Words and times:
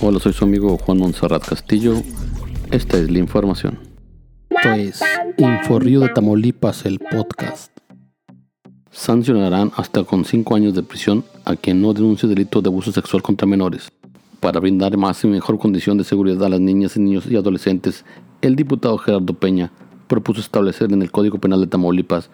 Hola, 0.00 0.20
soy 0.20 0.32
su 0.32 0.44
amigo 0.44 0.78
Juan 0.78 0.98
Monserrat 0.98 1.44
Castillo. 1.44 1.94
Esta 2.70 2.98
es 2.98 3.10
la 3.10 3.18
información. 3.18 3.80
Esto 4.48 4.72
es 4.74 5.02
Inforrío 5.38 5.98
de 5.98 6.10
Tamaulipas, 6.10 6.86
el 6.86 7.00
podcast. 7.00 7.76
Sancionarán 8.92 9.72
hasta 9.74 10.04
con 10.04 10.24
5 10.24 10.54
años 10.54 10.74
de 10.74 10.84
prisión 10.84 11.24
a 11.44 11.56
quien 11.56 11.82
no 11.82 11.92
denuncie 11.94 12.28
delito 12.28 12.62
de 12.62 12.68
abuso 12.68 12.92
sexual 12.92 13.22
contra 13.22 13.48
menores. 13.48 13.90
Para 14.38 14.60
brindar 14.60 14.96
más 14.96 15.24
y 15.24 15.26
mejor 15.26 15.58
condición 15.58 15.98
de 15.98 16.04
seguridad 16.04 16.44
a 16.44 16.48
las 16.48 16.60
niñas, 16.60 16.96
niños 16.96 17.26
y 17.26 17.34
adolescentes, 17.34 18.04
el 18.40 18.54
diputado 18.54 18.98
Gerardo 18.98 19.34
Peña 19.34 19.72
propuso 20.06 20.40
establecer 20.40 20.92
en 20.92 21.02
el 21.02 21.10
Código 21.10 21.38
Penal 21.38 21.60
de 21.60 21.66
Tamaulipas 21.66 22.30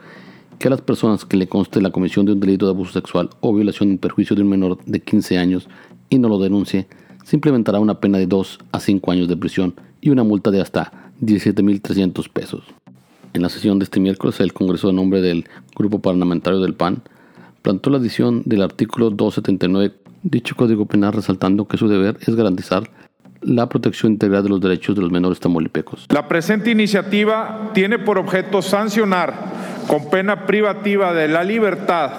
que 0.59 0.69
a 0.69 0.71
las 0.71 0.83
personas 0.83 1.25
que 1.25 1.39
le 1.39 1.49
conste 1.49 1.81
la 1.81 1.91
comisión 1.91 2.27
de 2.27 2.33
un 2.33 2.41
delito 2.41 2.67
de 2.67 2.73
abuso 2.73 2.93
sexual 2.93 3.31
o 3.41 3.55
violación 3.55 3.89
en 3.89 3.97
perjuicio 3.97 4.37
de 4.37 4.43
un 4.43 4.51
menor 4.51 4.85
de 4.85 5.01
15 5.01 5.39
años 5.39 5.67
y 6.11 6.19
no 6.19 6.29
lo 6.29 6.39
denuncie, 6.39 6.87
se 7.25 7.37
implementará 7.37 7.81
una 7.81 8.01
pena 8.01 8.19
de 8.19 8.27
2 8.27 8.59
a 8.73 8.81
5 8.81 9.11
años 9.11 9.29
de 9.29 9.37
prisión 9.37 9.75
y 10.01 10.11
una 10.11 10.23
multa 10.23 10.51
de 10.51 10.61
hasta 10.61 10.93
17.300 11.21 12.29
pesos. 12.31 12.63
En 13.33 13.43
la 13.43 13.49
sesión 13.49 13.79
de 13.79 13.85
este 13.85 13.99
miércoles, 13.99 14.39
el 14.41 14.53
Congreso, 14.53 14.87
de 14.87 14.93
nombre 14.93 15.21
del 15.21 15.47
Grupo 15.75 15.99
Parlamentario 15.99 16.61
del 16.61 16.75
PAN, 16.75 17.03
plantó 17.63 17.91
la 17.91 17.97
adición 17.97 18.43
del 18.45 18.63
artículo 18.63 19.11
279 19.11 19.95
dicho 20.23 20.57
Código 20.57 20.87
Penal 20.87 21.13
resaltando 21.13 21.67
que 21.67 21.77
su 21.77 21.89
deber 21.89 22.17
es 22.21 22.35
garantizar 22.35 22.85
la 23.41 23.69
protección 23.69 24.13
integral 24.13 24.43
de 24.43 24.49
los 24.49 24.61
derechos 24.61 24.97
de 24.97 25.03
los 25.03 25.11
menores 25.11 25.39
tamaulipecos. 25.39 26.07
La 26.11 26.29
presente 26.29 26.71
iniciativa 26.71 27.71
tiene 27.75 27.99
por 27.99 28.19
objeto 28.19 28.63
sancionar 28.63 29.35
con 29.87 30.09
pena 30.09 30.47
privativa 30.47 31.13
de 31.13 31.29
la 31.29 31.45
libertad 31.45 32.11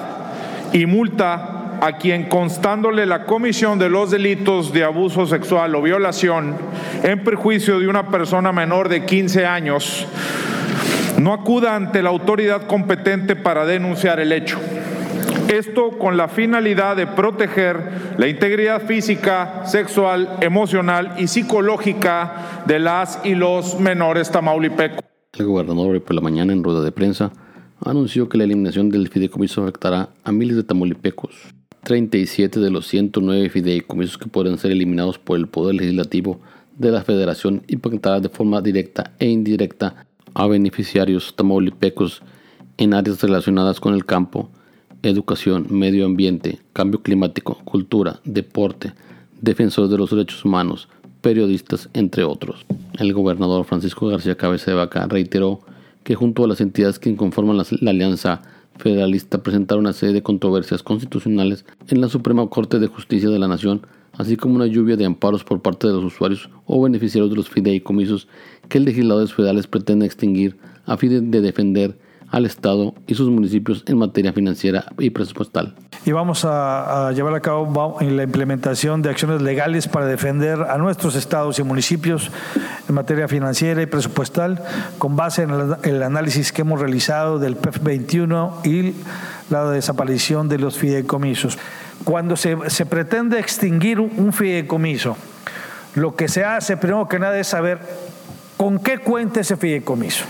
y 0.72 0.86
multa 0.86 1.55
a 1.82 1.98
quien 1.98 2.30
constándole 2.30 3.06
la 3.06 3.26
comisión 3.26 3.80
de 3.80 3.90
los 3.90 4.12
delitos 4.12 4.74
de 4.74 4.84
abuso 4.84 5.26
sexual 5.26 5.76
o 5.76 5.82
violación 5.82 6.56
en 7.04 7.24
perjuicio 7.24 7.80
de 7.80 7.88
una 7.88 8.10
persona 8.10 8.52
menor 8.52 8.90
de 8.90 9.06
15 9.06 9.46
años 9.46 10.08
no 11.20 11.34
acuda 11.34 11.76
ante 11.76 12.02
la 12.02 12.10
autoridad 12.10 12.68
competente 12.68 13.36
para 13.36 13.66
denunciar 13.66 14.20
el 14.20 14.32
hecho. 14.32 14.60
Esto 15.48 15.92
con 15.98 16.18
la 16.18 16.28
finalidad 16.28 16.96
de 16.96 17.08
proteger 17.08 18.16
la 18.18 18.28
integridad 18.28 18.82
física, 18.82 19.66
sexual, 19.66 20.38
emocional 20.42 21.14
y 21.18 21.28
psicológica 21.28 22.64
de 22.66 22.80
las 22.80 23.20
y 23.24 23.36
los 23.36 23.80
menores 23.80 24.32
tamaulipecos. 24.32 25.04
El 25.38 25.46
gobernador 25.46 26.02
por 26.02 26.16
la 26.16 26.22
mañana 26.22 26.52
en 26.52 26.64
rueda 26.64 26.82
de 26.82 26.92
prensa 26.92 27.32
anunció 27.84 28.28
que 28.28 28.38
la 28.38 28.46
eliminación 28.46 28.90
del 28.90 29.10
fideicomiso 29.10 29.62
afectará 29.62 30.10
a 30.24 30.32
miles 30.32 30.56
de 30.56 30.64
tamaulipecos. 30.64 31.36
37 31.86 32.60
de 32.60 32.72
los 32.72 32.88
109 32.88 33.48
fideicomisos 33.50 34.18
que 34.18 34.28
podrán 34.28 34.58
ser 34.58 34.72
eliminados 34.72 35.20
por 35.20 35.38
el 35.38 35.48
Poder 35.48 35.76
Legislativo 35.76 36.42
de 36.78 36.92
la 36.92 37.04
Federación 37.04 37.62
impactará 37.68 38.20
de 38.20 38.28
forma 38.28 38.60
directa 38.62 39.14
e 39.20 39.30
indirecta 39.30 40.08
a 40.34 40.48
beneficiarios 40.48 41.36
tamaulipecos 41.36 42.24
en 42.78 42.96
áreas 42.96 43.22
relacionadas 43.22 43.80
con 43.80 43.94
el 43.94 44.04
campo, 44.04 44.50
educación, 45.04 45.68
medio 45.70 46.08
ambiente, 46.08 46.60
cambio 46.74 47.04
climático, 47.04 47.60
cultura, 47.64 48.20
deporte, 48.26 48.94
defensores 49.40 49.92
de 49.92 49.98
los 50.00 50.10
derechos 50.10 50.44
humanos, 50.44 50.90
periodistas, 51.22 51.90
entre 51.94 52.24
otros. 52.24 52.66
El 52.98 53.14
gobernador 53.14 53.64
Francisco 53.64 54.08
García 54.08 54.36
Cabeza 54.36 54.72
de 54.72 54.78
Vaca 54.78 55.06
reiteró 55.06 55.62
que 56.04 56.16
junto 56.16 56.44
a 56.44 56.48
las 56.48 56.62
entidades 56.62 56.98
que 56.98 57.16
conforman 57.16 57.58
la 57.58 57.92
Alianza 57.92 58.42
Federalista 58.78 59.42
presentaron 59.42 59.86
una 59.86 59.94
serie 59.94 60.14
de 60.14 60.24
controversias 60.24 60.84
constitucionales 60.84 61.66
en 61.88 62.02
la 62.02 62.10
Suprema 62.10 62.48
Corte 62.50 62.80
de 62.80 62.88
Justicia 62.88 63.30
de 63.30 63.40
la 63.40 63.48
Nación, 63.48 63.86
así 64.14 64.36
como 64.38 64.56
una 64.56 64.68
lluvia 64.68 64.98
de 64.98 65.06
amparos 65.06 65.44
por 65.44 65.62
parte 65.62 65.88
de 65.88 65.94
los 65.94 66.04
usuarios 66.04 66.50
o 66.66 66.82
beneficiarios 66.82 67.30
de 67.30 67.38
los 67.38 67.50
fideicomisos 67.50 68.28
que 68.70 68.78
el 68.78 68.86
legislador 68.86 69.28
federales 69.28 69.68
pretende 69.68 70.06
extinguir 70.06 70.58
a 70.86 70.98
fin 70.98 71.32
de 71.32 71.42
defender 71.42 71.98
al 72.32 72.46
Estado 72.46 72.94
y 73.08 73.16
sus 73.16 73.30
municipios 73.30 73.84
en 73.88 73.98
materia 73.98 74.34
financiera 74.34 74.86
y 74.98 75.10
presupuestal. 75.10 75.76
Y 76.06 76.12
vamos 76.12 76.46
a, 76.46 77.12
llevar 77.16 77.34
a 77.34 77.42
cabo 77.42 77.98
la 78.02 78.24
implementación 78.24 79.02
de 79.02 79.10
acciones 79.10 79.42
legales 79.42 79.88
para 79.88 80.06
defender 80.06 80.62
a 80.62 80.78
nuestros 80.78 81.16
estados 81.16 81.58
y 81.60 81.64
municipios 81.64 82.32
en 82.88 82.96
materia 82.96 83.28
financiera 83.28 83.82
y 83.82 83.86
presupuestal 83.86 84.62
con 84.98 85.16
base 85.16 85.44
en 85.44 85.50
el, 85.52 85.76
el 85.84 86.04
análisis 86.04 86.52
que 86.52 86.62
hemos 86.62 86.80
realizado 86.80 87.40
del 87.40 87.56
PEF 87.56 87.82
21 87.82 88.62
y 88.64 88.94
la 89.50 89.70
desaparición 89.70 90.50
de 90.50 90.60
los 90.60 90.78
fideicomisos. 90.78 91.58
Cuando 92.04 92.36
se, 92.36 92.58
se 92.70 92.86
pretende 92.86 93.40
extinguir 93.40 94.00
un 94.00 94.34
fideicomiso, 94.34 95.18
lo 95.96 96.16
que 96.16 96.28
se 96.28 96.44
hace 96.44 96.78
primero 96.78 97.08
que 97.08 97.20
nada 97.20 97.40
es 97.40 97.48
saber 97.48 97.80
con 98.58 98.80
qué 98.80 99.00
cuenta 99.00 99.40
ese 99.40 99.58
fideicomiso 99.58 100.26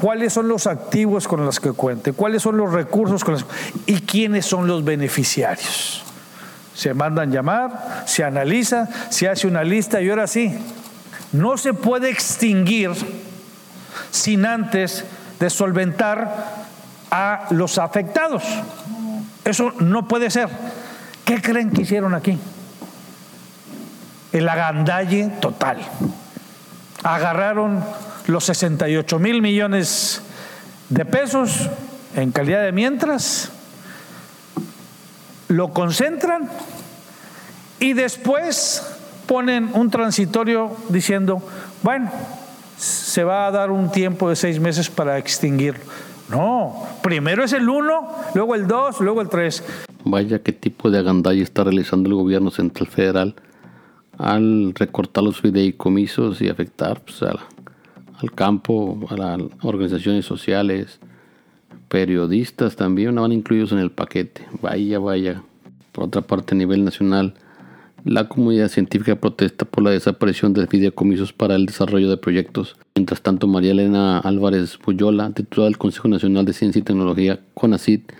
cuáles 0.00 0.32
son 0.32 0.48
los 0.48 0.66
activos 0.66 1.28
con 1.28 1.44
los 1.44 1.60
que 1.60 1.72
cuente, 1.72 2.12
cuáles 2.12 2.42
son 2.42 2.56
los 2.56 2.72
recursos 2.72 3.22
con 3.22 3.34
los 3.34 3.46
y 3.86 4.00
quiénes 4.00 4.46
son 4.46 4.66
los 4.66 4.82
beneficiarios. 4.82 6.02
Se 6.74 6.94
mandan 6.94 7.30
llamar, 7.30 8.04
se 8.06 8.24
analiza, 8.24 8.88
se 9.10 9.28
hace 9.28 9.46
una 9.46 9.62
lista 9.62 10.00
y 10.00 10.08
ahora 10.08 10.26
sí, 10.26 10.56
no 11.32 11.58
se 11.58 11.74
puede 11.74 12.08
extinguir 12.08 12.90
sin 14.10 14.46
antes 14.46 15.04
de 15.38 15.50
solventar 15.50 16.46
a 17.10 17.46
los 17.50 17.76
afectados. 17.76 18.42
Eso 19.44 19.72
no 19.80 20.08
puede 20.08 20.30
ser. 20.30 20.48
¿Qué 21.24 21.42
creen 21.42 21.70
que 21.70 21.82
hicieron 21.82 22.14
aquí? 22.14 22.38
El 24.32 24.48
agandalle 24.48 25.28
total. 25.40 25.78
Agarraron 27.02 27.82
los 28.30 28.44
68 28.44 29.18
mil 29.18 29.42
millones 29.42 30.22
de 30.88 31.04
pesos 31.04 31.68
en 32.16 32.32
calidad 32.32 32.62
de 32.62 32.72
mientras, 32.72 33.50
lo 35.48 35.72
concentran 35.72 36.48
y 37.78 37.92
después 37.92 38.82
ponen 39.26 39.70
un 39.74 39.90
transitorio 39.90 40.76
diciendo, 40.88 41.42
bueno, 41.82 42.10
se 42.76 43.24
va 43.24 43.46
a 43.46 43.50
dar 43.50 43.70
un 43.70 43.90
tiempo 43.90 44.28
de 44.28 44.36
seis 44.36 44.60
meses 44.60 44.88
para 44.90 45.18
extinguirlo. 45.18 45.84
No, 46.28 46.86
primero 47.02 47.42
es 47.42 47.52
el 47.52 47.68
1, 47.68 48.14
luego 48.34 48.54
el 48.54 48.66
2, 48.66 49.00
luego 49.00 49.20
el 49.20 49.28
3. 49.28 49.64
Vaya 50.04 50.38
qué 50.40 50.52
tipo 50.52 50.90
de 50.90 50.98
agandalla 50.98 51.42
está 51.42 51.64
realizando 51.64 52.08
el 52.08 52.14
gobierno 52.14 52.50
central 52.50 52.88
federal 52.88 53.34
al 54.16 54.72
recortar 54.74 55.24
los 55.24 55.40
fideicomisos 55.40 56.40
y 56.42 56.48
afectar 56.48 57.00
pues, 57.00 57.22
a 57.22 57.38
al 58.22 58.32
campo, 58.32 58.98
a 59.08 59.16
las 59.16 59.40
organizaciones 59.62 60.24
sociales, 60.24 61.00
periodistas 61.88 62.76
también 62.76 63.14
van 63.16 63.32
incluidos 63.32 63.72
en 63.72 63.78
el 63.78 63.90
paquete. 63.90 64.46
Vaya, 64.62 64.98
vaya. 64.98 65.42
Por 65.92 66.04
otra 66.04 66.22
parte, 66.22 66.54
a 66.54 66.58
nivel 66.58 66.84
nacional, 66.84 67.34
la 68.04 68.28
comunidad 68.28 68.68
científica 68.68 69.16
protesta 69.16 69.64
por 69.64 69.84
la 69.84 69.90
desaparición 69.90 70.52
de 70.52 70.66
fideicomisos 70.66 71.32
para 71.32 71.56
el 71.56 71.66
desarrollo 71.66 72.08
de 72.08 72.16
proyectos. 72.16 72.76
Mientras 72.94 73.20
tanto, 73.20 73.46
María 73.46 73.72
Elena 73.72 74.20
Álvarez 74.20 74.78
Puyola, 74.78 75.30
titular 75.32 75.66
del 75.68 75.78
Consejo 75.78 76.08
Nacional 76.08 76.44
de 76.44 76.52
Ciencia 76.52 76.78
y 76.78 76.82
Tecnología, 76.82 77.40
CONACIT, 77.54 78.12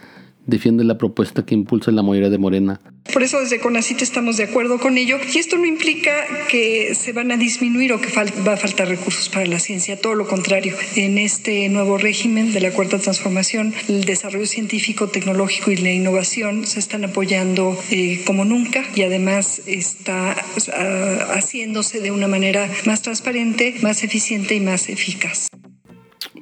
defiende 0.51 0.85
la 0.85 0.99
propuesta 0.99 1.45
que 1.45 1.55
impulsa 1.55 1.91
la 1.91 2.03
mayoría 2.03 2.31
de 2.31 2.39
Morena 2.39 2.81
por 3.13 3.25
eso 3.25 3.41
desde 3.41 3.59
CONACIT 3.59 4.03
estamos 4.03 4.37
de 4.37 4.45
acuerdo 4.45 4.79
con 4.79 4.97
ello 4.97 5.19
y 5.35 5.39
esto 5.39 5.57
no 5.57 5.67
implica 5.67 6.13
que 6.49 6.95
se 6.95 7.13
van 7.13 7.33
a 7.33 7.37
disminuir 7.37 7.93
o 7.93 8.01
que 8.01 8.09
va 8.13 8.53
a 8.53 8.57
faltar 8.57 8.89
recursos 8.89 9.29
para 9.29 9.47
la 9.47 9.59
ciencia, 9.59 10.01
todo 10.01 10.15
lo 10.15 10.29
contrario. 10.29 10.75
En 10.95 11.19
este 11.19 11.69
nuevo 11.69 11.99
régimen 11.99 12.53
de 12.53 12.61
la 12.61 12.71
cuarta 12.71 12.99
transformación, 12.99 13.75
el 13.89 14.05
desarrollo 14.05 14.47
científico, 14.47 15.09
tecnológico 15.09 15.73
y 15.73 15.77
la 15.79 15.93
innovación 15.93 16.67
se 16.67 16.79
están 16.79 17.05
apoyando 17.05 17.77
eh, 17.91 18.23
como 18.27 18.45
nunca 18.45 18.85
y 18.95 19.03
además 19.03 19.63
está 19.67 20.37
uh, 20.57 21.33
haciéndose 21.33 22.01
de 22.01 22.13
una 22.13 22.29
manera 22.29 22.71
más 22.87 23.03
transparente, 23.03 23.75
más 23.83 24.05
eficiente 24.05 24.55
y 24.55 24.61
más 24.61 24.89
eficaz. 24.89 25.49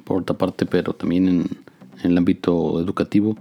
Por 0.03 0.21
otra 0.21 0.37
parte, 0.37 0.65
pero 0.65 0.93
también 0.93 1.27
en, 1.27 1.39
en 2.03 2.11
el 2.11 2.17
ámbito 2.17 2.79
educativo, 2.79 3.37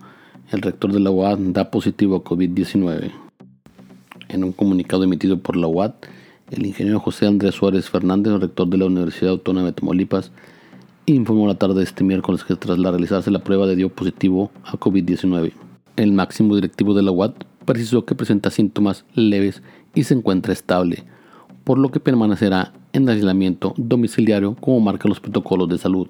el 0.51 0.63
rector 0.63 0.93
de 0.93 1.01
la 1.01 1.11
UAD 1.11 1.39
da 1.53 1.71
positivo 1.71 2.17
a 2.17 2.25
COVID-19. 2.25 3.11
En 4.29 4.45
un 4.45 4.53
comunicado 4.53 5.05
emitido 5.05 5.39
por 5.39 5.57
la 5.57 5.67
UAD, 5.67 5.93
el 6.51 6.65
ingeniero 6.65 7.01
José 7.01 7.27
Andrés 7.27 7.55
Suárez 7.55 7.91
Fernández, 7.91 8.33
rector 8.41 8.67
de 8.69 8.79
la 8.79 8.87
Universidad 8.87 9.33
Autónoma 9.33 9.67
de 9.67 9.73
Tamaulipas, 9.75 10.31
informó 11.05 11.47
la 11.47 11.57
tarde 11.57 11.75
de 11.75 11.85
este 11.85 12.03
miércoles 12.03 12.45
que 12.45 12.57
tras 12.57 12.79
la 12.79 12.91
realizarse 12.91 13.31
la 13.31 13.41
prueba 13.41 13.67
de 13.67 13.77
dio 13.77 13.91
positivo 13.91 14.51
a 14.65 14.73
COVID-19. 14.79 15.53
El 15.97 16.13
máximo 16.13 16.55
directivo 16.55 16.95
de 16.95 17.03
la 17.03 17.11
UAD 17.11 17.33
precisó 17.67 18.07
que 18.07 18.15
presenta 18.15 18.51
síntomas 18.51 19.05
leves 19.15 19.63
y 19.95 20.05
se 20.05 20.15
encuentra 20.15 20.55
estable, 20.55 21.05
por 21.65 21.77
lo 21.79 21.91
que 21.91 22.01
permanecerá 22.01 22.73
en 22.95 23.07
aislamiento 23.09 23.75
domiciliario 23.77 24.55
como 24.55 24.81
marcan 24.81 25.11
los 25.11 25.21
protocolos 25.21 25.69
de 25.69 25.77
salud. 25.77 26.09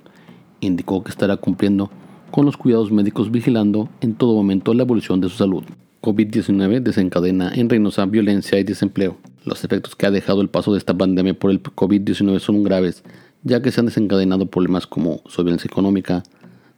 Indicó 0.61 1.02
que 1.02 1.11
estará 1.11 1.37
cumpliendo 1.37 1.90
con 2.30 2.46
los 2.46 2.56
cuidados 2.56 2.92
médicos 2.92 3.30
vigilando 3.30 3.88
en 4.00 4.14
todo 4.14 4.34
momento 4.34 4.75
la 4.75 4.82
evolución 4.82 5.20
de 5.20 5.28
su 5.28 5.36
salud. 5.36 5.64
COVID-19 6.02 6.80
desencadena 6.80 7.52
en 7.54 7.69
Reynosa 7.69 8.06
violencia 8.06 8.58
y 8.58 8.64
desempleo. 8.64 9.16
Los 9.44 9.64
efectos 9.64 9.96
que 9.96 10.06
ha 10.06 10.10
dejado 10.10 10.40
el 10.40 10.48
paso 10.48 10.72
de 10.72 10.78
esta 10.78 10.96
pandemia 10.96 11.34
por 11.34 11.50
el 11.50 11.62
COVID-19 11.62 12.38
son 12.38 12.62
graves, 12.62 13.02
ya 13.42 13.62
que 13.62 13.70
se 13.70 13.80
han 13.80 13.86
desencadenado 13.86 14.46
problemas 14.46 14.86
como 14.86 15.22
violencia 15.36 15.69
económica 15.69 16.22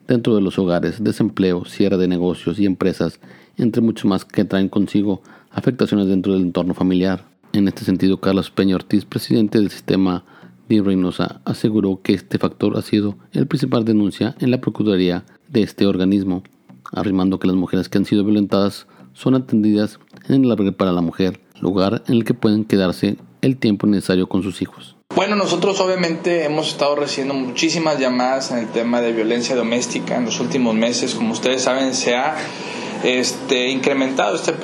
dentro 0.08 0.34
de 0.34 0.40
los 0.40 0.58
hogares, 0.58 1.02
desempleo, 1.02 1.64
cierre 1.64 1.96
de 1.96 2.08
negocios 2.08 2.58
y 2.58 2.66
empresas, 2.66 3.20
entre 3.56 3.82
muchos 3.82 4.06
más 4.06 4.24
que 4.24 4.44
traen 4.44 4.68
consigo 4.68 5.22
afectaciones 5.50 6.08
dentro 6.08 6.32
del 6.32 6.42
entorno 6.42 6.74
familiar. 6.74 7.24
En 7.52 7.68
este 7.68 7.84
sentido, 7.84 8.20
Carlos 8.20 8.50
Peña 8.50 8.76
Ortiz, 8.76 9.04
presidente 9.04 9.58
del 9.58 9.70
sistema 9.70 10.24
Di 10.68 10.80
Reynosa, 10.80 11.40
aseguró 11.44 12.00
que 12.02 12.14
este 12.14 12.38
factor 12.38 12.76
ha 12.76 12.82
sido 12.82 13.16
el 13.32 13.46
principal 13.46 13.84
denuncia 13.84 14.34
en 14.40 14.50
la 14.50 14.60
Procuraduría 14.60 15.24
de 15.50 15.62
este 15.62 15.86
organismo, 15.86 16.42
afirmando 16.92 17.38
que 17.38 17.46
las 17.46 17.56
mujeres 17.56 17.88
que 17.88 17.98
han 17.98 18.04
sido 18.04 18.24
violentadas 18.24 18.86
son 19.12 19.34
atendidas 19.34 19.98
en 20.28 20.44
el 20.44 20.50
albergue 20.50 20.72
para 20.72 20.92
la 20.92 21.02
mujer, 21.02 21.40
lugar 21.60 22.02
en 22.06 22.14
el 22.14 22.24
que 22.24 22.34
pueden 22.34 22.64
quedarse 22.64 23.16
el 23.42 23.56
tiempo 23.56 23.86
necesario 23.86 24.28
con 24.28 24.42
sus 24.42 24.62
hijos. 24.62 24.96
Bueno, 25.14 25.34
nosotros 25.34 25.80
obviamente 25.80 26.44
hemos 26.44 26.68
estado 26.68 26.94
recibiendo 26.94 27.34
muchísimas 27.34 27.98
llamadas 27.98 28.52
en 28.52 28.58
el 28.58 28.68
tema 28.68 29.00
de 29.00 29.12
violencia 29.12 29.56
doméstica 29.56 30.16
en 30.16 30.24
los 30.24 30.40
últimos 30.40 30.74
meses. 30.74 31.14
Como 31.14 31.32
ustedes 31.32 31.62
saben, 31.62 31.94
se 31.94 32.14
ha 32.14 32.36
este, 33.02 33.70
incrementado 33.70 34.36
este, 34.36 34.54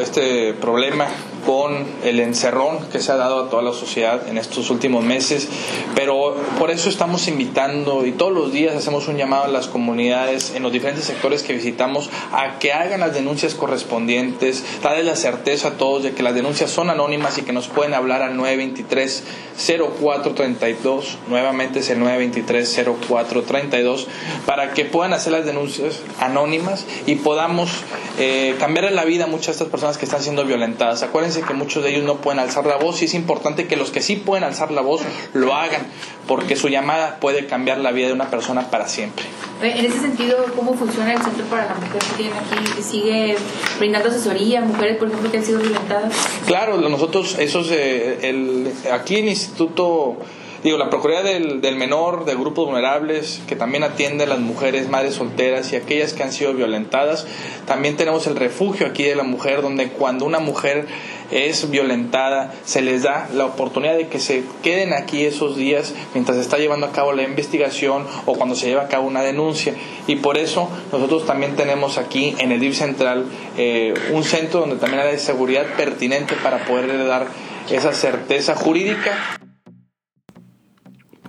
este 0.00 0.52
problema 0.54 1.06
con 1.46 1.84
el 2.04 2.20
encerrón 2.20 2.78
que 2.90 3.00
se 3.00 3.12
ha 3.12 3.16
dado 3.16 3.44
a 3.44 3.50
toda 3.50 3.62
la 3.62 3.72
sociedad 3.72 4.28
en 4.28 4.38
estos 4.38 4.70
últimos 4.70 5.04
meses, 5.04 5.48
pero 5.94 6.36
por 6.58 6.70
eso 6.70 6.88
estamos 6.88 7.28
invitando 7.28 8.06
y 8.06 8.12
todos 8.12 8.32
los 8.32 8.52
días 8.52 8.74
hacemos 8.74 9.08
un 9.08 9.16
llamado 9.16 9.44
a 9.44 9.48
las 9.48 9.68
comunidades 9.68 10.54
en 10.54 10.62
los 10.62 10.72
diferentes 10.72 11.04
sectores 11.04 11.42
que 11.42 11.52
visitamos 11.52 12.10
a 12.32 12.58
que 12.58 12.72
hagan 12.72 13.00
las 13.00 13.14
denuncias 13.14 13.54
correspondientes, 13.54 14.64
darles 14.82 15.04
la 15.04 15.16
certeza 15.16 15.68
a 15.68 15.72
todos 15.72 16.02
de 16.02 16.12
que 16.12 16.22
las 16.22 16.34
denuncias 16.34 16.70
son 16.70 16.90
anónimas 16.90 17.38
y 17.38 17.42
que 17.42 17.52
nos 17.52 17.68
pueden 17.68 17.94
hablar 17.94 18.22
al 18.22 18.36
923 18.36 19.24
0432, 19.56 21.18
nuevamente 21.28 21.80
es 21.80 21.90
el 21.90 22.00
923 22.00 22.84
0432, 23.08 24.08
para 24.46 24.72
que 24.72 24.84
puedan 24.84 25.12
hacer 25.12 25.32
las 25.32 25.46
denuncias 25.46 26.00
anónimas 26.20 26.84
y 27.06 27.16
podamos 27.16 27.70
eh, 28.18 28.56
la 28.90 29.04
vida 29.04 29.24
a 29.24 29.26
muchas 29.26 29.46
de 29.46 29.52
estas 29.52 29.68
personas 29.68 29.98
que 29.98 30.04
están 30.04 30.22
siendo 30.22 30.44
violentadas. 30.44 31.02
Acuérdense 31.02 31.33
que 31.42 31.54
muchos 31.54 31.82
de 31.82 31.90
ellos 31.90 32.04
no 32.04 32.16
pueden 32.16 32.38
alzar 32.38 32.66
la 32.66 32.76
voz 32.76 33.02
y 33.02 33.06
es 33.06 33.14
importante 33.14 33.66
que 33.66 33.76
los 33.76 33.90
que 33.90 34.00
sí 34.00 34.16
pueden 34.16 34.44
alzar 34.44 34.70
la 34.70 34.80
voz 34.80 35.02
lo 35.32 35.54
hagan, 35.54 35.82
porque 36.26 36.56
su 36.56 36.68
llamada 36.68 37.18
puede 37.20 37.46
cambiar 37.46 37.78
la 37.78 37.92
vida 37.92 38.08
de 38.08 38.12
una 38.12 38.30
persona 38.30 38.70
para 38.70 38.88
siempre. 38.88 39.24
En 39.62 39.84
ese 39.84 40.00
sentido, 40.00 40.36
¿cómo 40.56 40.74
funciona 40.74 41.12
el 41.12 41.22
Centro 41.22 41.44
para 41.46 41.66
la 41.66 41.74
Mujer 41.74 41.98
que 41.98 42.22
tiene 42.22 42.32
aquí? 42.32 42.82
¿Sigue 42.82 43.36
brindando 43.78 44.08
asesoría 44.08 44.60
a 44.60 44.64
mujeres, 44.64 44.98
por 44.98 45.08
ejemplo, 45.08 45.30
que 45.30 45.38
han 45.38 45.44
sido 45.44 45.60
violentadas? 45.60 46.12
Claro, 46.46 46.76
nosotros, 46.76 47.36
esos, 47.38 47.70
el, 47.70 48.72
aquí 48.92 49.16
en 49.16 49.24
el 49.24 49.30
Instituto 49.30 50.18
digo, 50.64 50.78
la 50.78 50.88
Procuraduría 50.88 51.34
del, 51.34 51.60
del, 51.60 51.76
Menor, 51.76 52.24
de 52.24 52.34
grupos 52.34 52.66
vulnerables, 52.66 53.42
que 53.46 53.54
también 53.54 53.84
atiende 53.84 54.24
a 54.24 54.26
las 54.26 54.40
mujeres, 54.40 54.88
madres 54.88 55.14
solteras 55.14 55.70
y 55.72 55.76
aquellas 55.76 56.14
que 56.14 56.22
han 56.22 56.32
sido 56.32 56.54
violentadas. 56.54 57.26
También 57.66 57.96
tenemos 57.96 58.26
el 58.26 58.34
refugio 58.34 58.86
aquí 58.86 59.02
de 59.04 59.14
la 59.14 59.24
mujer, 59.24 59.60
donde 59.60 59.88
cuando 59.88 60.24
una 60.24 60.38
mujer 60.38 60.86
es 61.30 61.70
violentada, 61.70 62.54
se 62.64 62.80
les 62.80 63.02
da 63.02 63.28
la 63.34 63.44
oportunidad 63.44 63.94
de 63.94 64.08
que 64.08 64.18
se 64.18 64.42
queden 64.62 64.94
aquí 64.94 65.24
esos 65.24 65.56
días 65.56 65.94
mientras 66.14 66.38
se 66.38 66.42
está 66.42 66.56
llevando 66.56 66.86
a 66.86 66.92
cabo 66.92 67.12
la 67.12 67.24
investigación 67.24 68.06
o 68.24 68.34
cuando 68.34 68.54
se 68.54 68.66
lleva 68.66 68.84
a 68.84 68.88
cabo 68.88 69.06
una 69.06 69.20
denuncia. 69.20 69.74
Y 70.06 70.16
por 70.16 70.38
eso 70.38 70.70
nosotros 70.92 71.26
también 71.26 71.56
tenemos 71.56 71.98
aquí 71.98 72.34
en 72.38 72.52
el 72.52 72.60
DIV 72.60 72.74
Central 72.74 73.26
eh, 73.58 73.92
un 74.12 74.24
centro 74.24 74.60
donde 74.60 74.76
también 74.76 75.02
hay 75.02 75.18
seguridad 75.18 75.66
pertinente 75.76 76.34
para 76.42 76.64
poder 76.64 77.06
dar 77.06 77.26
esa 77.70 77.92
certeza 77.92 78.54
jurídica 78.54 79.38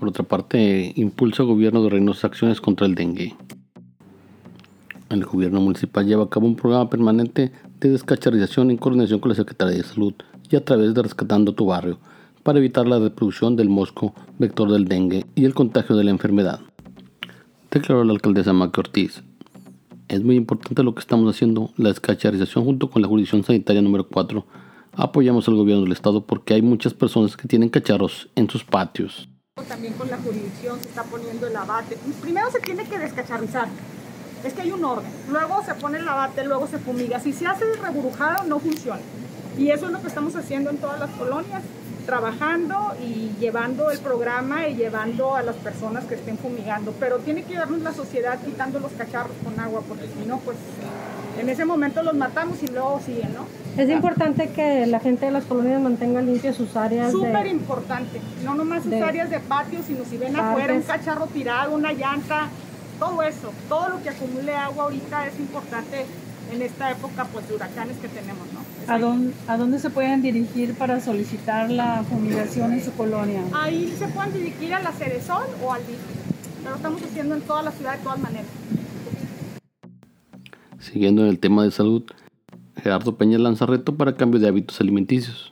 por 0.05 0.11
otra 0.11 0.23
parte, 0.23 0.93
impulsa 0.97 1.41
el 1.41 1.49
gobierno 1.49 1.81
de 1.81 1.89
Reynosa 1.89 2.27
acciones 2.27 2.61
contra 2.61 2.85
el 2.85 2.93
dengue. 2.93 3.35
El 5.09 5.25
gobierno 5.25 5.59
municipal 5.61 6.05
lleva 6.05 6.25
a 6.25 6.29
cabo 6.29 6.45
un 6.45 6.55
programa 6.55 6.91
permanente 6.91 7.51
de 7.79 7.89
descacharización 7.89 8.69
en 8.69 8.77
coordinación 8.77 9.19
con 9.19 9.29
la 9.29 9.35
Secretaría 9.35 9.77
de 9.77 9.83
Salud 9.83 10.13
y 10.51 10.57
a 10.57 10.63
través 10.63 10.93
de 10.93 11.01
Rescatando 11.01 11.55
tu 11.55 11.65
Barrio 11.65 11.97
para 12.43 12.59
evitar 12.59 12.85
la 12.85 12.99
reproducción 12.99 13.55
del 13.55 13.67
mosco, 13.67 14.13
vector 14.37 14.71
del 14.71 14.85
dengue 14.85 15.25
y 15.33 15.45
el 15.45 15.55
contagio 15.55 15.95
de 15.95 16.03
la 16.03 16.11
enfermedad. 16.11 16.59
Declaró 17.71 18.03
la 18.03 18.13
alcaldesa 18.13 18.53
Maque 18.53 18.81
Ortiz. 18.81 19.23
Es 20.07 20.23
muy 20.23 20.35
importante 20.35 20.83
lo 20.83 20.93
que 20.93 20.99
estamos 20.99 21.35
haciendo, 21.35 21.71
la 21.77 21.89
descacharización 21.89 22.63
junto 22.63 22.91
con 22.91 23.01
la 23.01 23.07
jurisdicción 23.07 23.43
sanitaria 23.43 23.81
número 23.81 24.07
4. 24.07 24.45
Apoyamos 24.91 25.47
al 25.47 25.55
gobierno 25.55 25.81
del 25.81 25.93
estado 25.93 26.27
porque 26.27 26.53
hay 26.53 26.61
muchas 26.61 26.93
personas 26.93 27.35
que 27.35 27.47
tienen 27.47 27.69
cacharros 27.69 28.29
en 28.35 28.47
sus 28.47 28.63
patios. 28.63 29.29
También 29.69 29.93
con 29.93 30.11
la 30.11 30.17
jurisdicción 30.17 30.81
se 30.81 30.89
está 30.89 31.03
poniendo 31.03 31.47
el 31.47 31.55
abate. 31.55 31.97
Primero 32.21 32.51
se 32.51 32.59
tiene 32.59 32.83
que 32.89 32.99
descacharrizar. 32.99 33.69
Es 34.43 34.53
que 34.53 34.63
hay 34.63 34.73
un 34.73 34.83
orden. 34.83 35.09
Luego 35.29 35.63
se 35.63 35.73
pone 35.75 35.97
el 35.97 36.09
abate, 36.09 36.43
luego 36.43 36.67
se 36.67 36.77
fumiga. 36.77 37.21
Si 37.21 37.31
se 37.31 37.47
hace 37.47 37.63
reburujado, 37.81 38.43
no 38.43 38.59
funciona. 38.59 38.99
Y 39.57 39.71
eso 39.71 39.85
es 39.85 39.93
lo 39.93 40.01
que 40.01 40.07
estamos 40.07 40.35
haciendo 40.35 40.71
en 40.71 40.77
todas 40.77 40.99
las 40.99 41.09
colonias, 41.11 41.63
trabajando 42.05 42.97
y 43.01 43.31
llevando 43.39 43.91
el 43.91 43.99
programa 43.99 44.67
y 44.67 44.75
llevando 44.75 45.35
a 45.35 45.41
las 45.41 45.55
personas 45.55 46.03
que 46.03 46.15
estén 46.15 46.37
fumigando. 46.37 46.93
Pero 46.99 47.19
tiene 47.19 47.45
que 47.45 47.55
darnos 47.55 47.79
la 47.79 47.93
sociedad 47.93 48.37
quitando 48.43 48.81
los 48.81 48.91
cacharros 48.91 49.37
con 49.41 49.57
agua, 49.57 49.83
porque 49.87 50.07
si 50.19 50.27
no, 50.27 50.39
pues 50.39 50.57
en 51.39 51.49
ese 51.49 51.65
momento 51.65 52.03
los 52.03 52.15
matamos 52.15 52.61
y 52.63 52.67
luego 52.67 52.99
siguen, 53.05 53.33
¿no? 53.33 53.45
Es 53.81 53.89
importante 53.89 54.49
que 54.49 54.85
la 54.85 54.99
gente 54.99 55.25
de 55.25 55.31
las 55.31 55.43
colonias 55.45 55.81
mantenga 55.81 56.21
limpias 56.21 56.55
sus 56.55 56.75
áreas. 56.77 57.11
Súper 57.11 57.47
importante, 57.47 58.21
no 58.43 58.55
nomás 58.55 58.83
sus 58.83 58.93
áreas 58.93 59.29
de 59.29 59.39
patio, 59.39 59.79
sino 59.85 60.05
si 60.05 60.17
ven 60.17 60.35
afuera 60.35 60.73
un 60.73 60.81
cacharro 60.81 61.27
tirado, 61.27 61.75
una 61.75 61.91
llanta, 61.91 62.47
todo 62.99 63.21
eso, 63.23 63.51
todo 63.67 63.89
lo 63.89 64.01
que 64.01 64.09
acumule 64.09 64.55
agua 64.55 64.85
ahorita 64.85 65.27
es 65.27 65.37
importante 65.39 66.05
en 66.53 66.61
esta 66.61 66.91
época 66.91 67.25
pues, 67.25 67.47
de 67.47 67.55
huracanes 67.55 67.97
que 67.97 68.07
tenemos, 68.07 68.47
¿no? 68.53 68.93
¿A 68.93 68.99
dónde, 68.99 69.33
¿A 69.47 69.57
dónde 69.57 69.79
se 69.79 69.89
pueden 69.89 70.21
dirigir 70.21 70.75
para 70.75 71.01
solicitar 71.01 71.69
la 71.69 72.03
fumigación 72.03 72.71
en 72.73 72.83
su 72.83 72.93
colonia? 72.93 73.41
Ahí 73.53 73.93
se 73.97 74.07
pueden 74.07 74.31
dirigir 74.31 74.73
a 74.73 74.79
la 74.79 74.91
Ceresol 74.91 75.47
o 75.63 75.73
al 75.73 75.85
DIF, 75.85 75.97
pero 76.63 76.75
estamos 76.75 77.01
haciendo 77.01 77.35
en 77.35 77.41
toda 77.41 77.63
la 77.63 77.71
ciudad 77.71 77.97
de 77.97 78.03
todas 78.03 78.19
maneras. 78.19 78.45
Siguiendo 80.85 81.23
en 81.23 81.29
el 81.29 81.39
tema 81.39 81.63
de 81.63 81.71
salud, 81.71 82.03
Gerardo 82.77 83.17
Peña 83.17 83.39
lanza 83.39 83.65
reto 83.65 83.95
para 83.95 84.15
cambio 84.15 84.39
de 84.39 84.47
hábitos 84.47 84.79
alimenticios. 84.79 85.51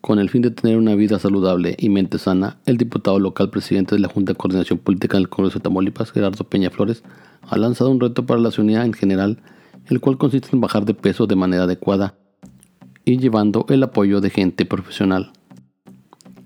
Con 0.00 0.18
el 0.18 0.28
fin 0.30 0.42
de 0.42 0.50
tener 0.50 0.78
una 0.78 0.96
vida 0.96 1.20
saludable 1.20 1.76
y 1.78 1.90
mente 1.90 2.18
sana, 2.18 2.58
el 2.66 2.76
diputado 2.76 3.20
local 3.20 3.50
presidente 3.50 3.94
de 3.94 4.00
la 4.00 4.08
Junta 4.08 4.32
de 4.32 4.36
Coordinación 4.36 4.80
Política 4.80 5.16
del 5.16 5.28
Congreso 5.28 5.60
de 5.60 5.62
Tamaulipas, 5.62 6.10
Gerardo 6.10 6.42
Peña 6.42 6.70
Flores, 6.70 7.04
ha 7.42 7.56
lanzado 7.56 7.90
un 7.90 8.00
reto 8.00 8.26
para 8.26 8.40
la 8.40 8.50
ciudadanía 8.50 8.84
en 8.84 8.94
general, 8.94 9.38
el 9.86 10.00
cual 10.00 10.18
consiste 10.18 10.48
en 10.54 10.60
bajar 10.60 10.84
de 10.86 10.94
peso 10.94 11.28
de 11.28 11.36
manera 11.36 11.62
adecuada 11.62 12.16
y 13.04 13.18
llevando 13.18 13.64
el 13.68 13.84
apoyo 13.84 14.20
de 14.20 14.30
gente 14.30 14.66
profesional. 14.66 15.30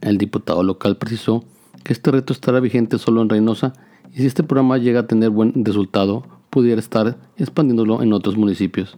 El 0.03 0.19
diputado 0.19 0.63
local 0.63 0.99
precisó 0.99 1.45
que 1.83 1.95
este 1.95 2.11
reto 2.11 2.35
estará 2.35 2.61
vigente 2.61 2.99
solo 2.99 3.23
en 3.23 3.31
Reynosa 3.31 3.73
y 4.13 4.19
si 4.19 4.27
este 4.27 4.43
programa 4.43 4.77
llega 4.77 5.01
a 5.01 5.07
tener 5.07 5.31
buen 5.31 5.65
resultado, 5.65 6.34
pudiera 6.55 6.79
estar 6.79 7.17
expandiéndolo 7.37 8.01
en 8.01 8.13
otros 8.13 8.37
municipios. 8.37 8.97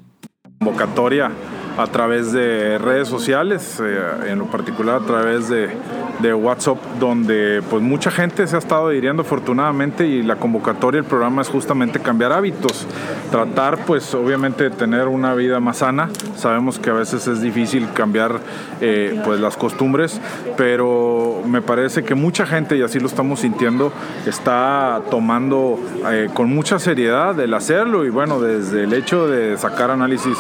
Convocatoria 0.59 1.33
a 1.79 1.87
través 1.87 2.31
de 2.31 2.77
redes 2.77 3.09
sociales, 3.09 3.81
eh, 3.83 4.31
en 4.31 4.39
lo 4.39 4.45
particular 4.45 5.01
a 5.01 5.07
través 5.07 5.49
de, 5.49 5.71
de, 6.21 6.35
WhatsApp, 6.35 6.79
donde 6.99 7.63
pues 7.71 7.83
mucha 7.83 8.11
gente 8.11 8.47
se 8.47 8.57
ha 8.57 8.59
estado 8.59 8.89
adhiriendo 8.89 9.23
afortunadamente 9.23 10.07
y 10.07 10.23
la 10.23 10.37
convocatoria, 10.37 10.99
el 10.99 11.05
programa 11.05 11.43
es 11.43 11.49
justamente 11.49 12.01
cambiar 12.01 12.33
hábitos, 12.33 12.87
tratar 13.31 13.85
pues 13.87 14.15
obviamente 14.15 14.65
de 14.65 14.71
tener 14.71 15.09
una 15.09 15.35
vida 15.35 15.61
más 15.61 15.79
sana, 15.79 16.11
sabemos 16.37 16.79
que 16.79 16.91
a 16.91 16.95
veces 16.95 17.27
es 17.27 17.41
difícil 17.41 17.89
cambiar 17.95 18.41
eh, 18.81 19.21
pues 19.25 19.41
las 19.41 19.57
costumbres, 19.57 20.21
pero 20.57 21.43
me 21.47 21.63
parece 21.63 22.05
que 22.05 22.15
mucha 22.15 22.47
gente, 22.47 22.77
y 22.77 22.83
así 22.83 23.01
lo 23.01 23.07
estamos 23.07 23.41
sintiendo, 23.41 23.93
está 24.27 25.03
tomando 25.11 25.79
eh, 26.11 26.29
con 26.33 26.53
mucha 26.55 26.79
seriedad 26.79 27.39
el 27.41 27.55
hacerlo. 27.55 28.05
Y 28.05 28.11
bueno, 28.11 28.41
desde 28.41 28.85
el 28.85 28.93
hecho 28.93 29.29
de 29.29 29.57
sacar 29.57 29.91
análisis 29.91 30.37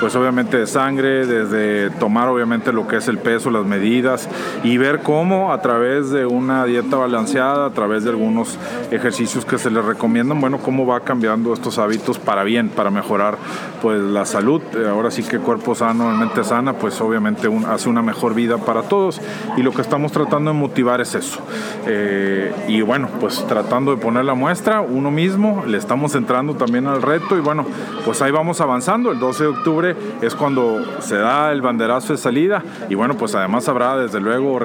pues 0.00 0.14
obviamente 0.16 0.58
de 0.58 0.66
sangre, 0.66 1.26
desde 1.26 1.90
tomar 1.98 2.28
obviamente 2.28 2.72
lo 2.72 2.86
que 2.88 2.96
es 2.96 3.08
el 3.08 3.18
peso, 3.18 3.50
las 3.50 3.66
medidas 3.66 4.28
y 4.64 4.78
ver 4.78 5.00
cómo 5.00 5.19
¿Cómo? 5.20 5.52
A 5.52 5.60
través 5.60 6.08
de 6.08 6.24
una 6.24 6.64
dieta 6.64 6.96
balanceada, 6.96 7.66
a 7.66 7.70
través 7.72 8.04
de 8.04 8.08
algunos 8.08 8.58
ejercicios 8.90 9.44
que 9.44 9.58
se 9.58 9.70
les 9.70 9.84
recomiendan, 9.84 10.40
bueno, 10.40 10.56
cómo 10.56 10.86
va 10.86 11.00
cambiando 11.00 11.52
estos 11.52 11.78
hábitos 11.78 12.18
para 12.18 12.42
bien, 12.42 12.70
para 12.70 12.90
mejorar 12.90 13.36
pues 13.82 14.00
la 14.00 14.24
salud. 14.24 14.62
Eh, 14.74 14.88
ahora 14.88 15.10
sí 15.10 15.22
que 15.22 15.38
cuerpo 15.38 15.74
sano, 15.74 16.10
mente 16.12 16.42
sana, 16.42 16.72
pues 16.72 16.98
obviamente 17.02 17.50
hace 17.68 17.90
una 17.90 18.00
mejor 18.00 18.32
vida 18.32 18.56
para 18.56 18.80
todos 18.84 19.20
y 19.58 19.62
lo 19.62 19.72
que 19.72 19.82
estamos 19.82 20.10
tratando 20.10 20.52
de 20.52 20.58
motivar 20.58 21.02
es 21.02 21.14
eso. 21.14 21.40
Eh, 21.86 22.54
y 22.68 22.80
bueno, 22.80 23.10
pues 23.20 23.46
tratando 23.46 23.94
de 23.94 23.98
poner 23.98 24.24
la 24.24 24.32
muestra, 24.32 24.80
uno 24.80 25.10
mismo, 25.10 25.64
le 25.66 25.76
estamos 25.76 26.14
entrando 26.14 26.54
también 26.54 26.86
al 26.86 27.02
reto 27.02 27.36
y 27.36 27.40
bueno, 27.40 27.66
pues 28.06 28.22
ahí 28.22 28.30
vamos 28.30 28.62
avanzando. 28.62 29.12
El 29.12 29.18
12 29.18 29.42
de 29.42 29.48
octubre 29.50 29.96
es 30.22 30.34
cuando 30.34 30.82
se 31.00 31.16
da 31.16 31.52
el 31.52 31.60
banderazo 31.60 32.14
de 32.14 32.18
salida 32.18 32.62
y 32.88 32.94
bueno, 32.94 33.18
pues 33.18 33.34
además 33.34 33.68
habrá 33.68 33.98
desde 33.98 34.18
luego 34.18 34.58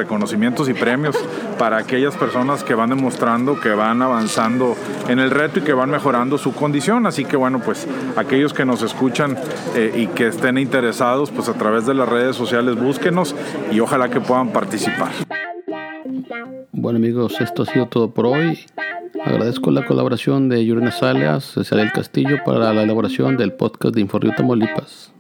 reconocimientos 0.45 0.69
y 0.69 0.73
premios 0.73 1.15
para 1.57 1.77
aquellas 1.77 2.15
personas 2.15 2.63
que 2.63 2.75
van 2.75 2.89
demostrando 2.89 3.59
que 3.59 3.69
van 3.69 4.01
avanzando 4.01 4.75
en 5.07 5.19
el 5.19 5.31
reto 5.31 5.59
y 5.59 5.61
que 5.63 5.73
van 5.73 5.89
mejorando 5.89 6.37
su 6.37 6.53
condición. 6.53 7.05
Así 7.07 7.25
que 7.25 7.37
bueno, 7.37 7.59
pues 7.59 7.87
aquellos 8.15 8.53
que 8.53 8.65
nos 8.65 8.81
escuchan 8.81 9.37
eh, 9.75 9.91
y 9.95 10.07
que 10.07 10.27
estén 10.27 10.57
interesados, 10.57 11.31
pues 11.31 11.49
a 11.49 11.53
través 11.53 11.85
de 11.85 11.93
las 11.93 12.07
redes 12.07 12.35
sociales 12.35 12.75
búsquenos 12.75 13.35
y 13.71 13.79
ojalá 13.79 14.09
que 14.09 14.19
puedan 14.19 14.49
participar. 14.49 15.11
Bueno 16.71 16.97
amigos, 16.97 17.39
esto 17.39 17.63
ha 17.63 17.65
sido 17.65 17.87
todo 17.87 18.13
por 18.13 18.27
hoy. 18.27 18.59
Agradezco 19.23 19.71
la 19.71 19.85
colaboración 19.85 20.49
de 20.49 20.63
Yurena 20.65 20.91
Salias, 20.91 21.45
César 21.45 21.79
del 21.79 21.91
Castillo 21.91 22.37
para 22.45 22.73
la 22.73 22.83
elaboración 22.83 23.37
del 23.37 23.53
podcast 23.53 23.95
de 23.95 24.01
Inforrio 24.01 24.33
Tamaulipas. 24.35 25.11